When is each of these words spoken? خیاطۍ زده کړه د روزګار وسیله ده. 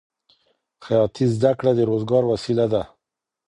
خیاطۍ 0.85 1.25
زده 1.35 1.51
کړه 1.59 1.71
د 1.75 1.79
روزګار 1.89 2.23
وسیله 2.31 2.65
ده. 2.73 2.83